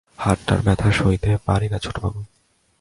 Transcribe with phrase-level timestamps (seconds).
[0.19, 2.19] হাতটার ব্যথা সইতে পারি না ছোটবাবু।